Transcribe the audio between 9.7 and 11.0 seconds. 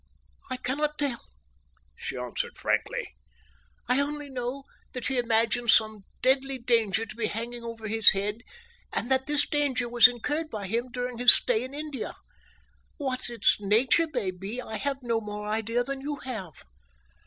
was incurred by him